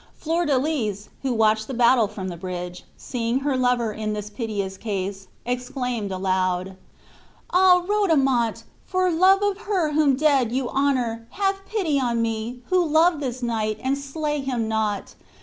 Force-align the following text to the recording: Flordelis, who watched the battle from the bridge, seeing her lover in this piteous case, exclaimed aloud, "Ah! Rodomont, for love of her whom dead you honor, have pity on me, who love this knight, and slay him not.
Flordelis, 0.15 1.09
who 1.21 1.31
watched 1.31 1.67
the 1.67 1.75
battle 1.75 2.07
from 2.07 2.29
the 2.29 2.35
bridge, 2.35 2.85
seeing 2.97 3.41
her 3.41 3.55
lover 3.55 3.93
in 3.93 4.13
this 4.13 4.31
piteous 4.31 4.75
case, 4.75 5.27
exclaimed 5.45 6.11
aloud, 6.11 6.75
"Ah! 7.51 7.83
Rodomont, 7.87 8.63
for 8.83 9.11
love 9.11 9.43
of 9.43 9.59
her 9.67 9.91
whom 9.91 10.15
dead 10.15 10.51
you 10.51 10.67
honor, 10.71 11.27
have 11.33 11.63
pity 11.67 11.99
on 11.99 12.19
me, 12.19 12.61
who 12.69 12.83
love 12.83 13.19
this 13.19 13.43
knight, 13.43 13.77
and 13.83 13.95
slay 13.95 14.39
him 14.39 14.67
not. 14.67 15.13